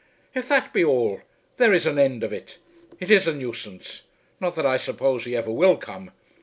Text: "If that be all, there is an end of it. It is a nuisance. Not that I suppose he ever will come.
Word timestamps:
"If 0.33 0.49
that 0.49 0.73
be 0.73 0.83
all, 0.83 1.21
there 1.57 1.75
is 1.75 1.85
an 1.85 1.99
end 1.99 2.23
of 2.23 2.33
it. 2.33 2.57
It 2.99 3.11
is 3.11 3.27
a 3.27 3.35
nuisance. 3.35 4.01
Not 4.39 4.55
that 4.55 4.65
I 4.65 4.77
suppose 4.77 5.25
he 5.25 5.35
ever 5.35 5.51
will 5.51 5.77
come. 5.77 6.09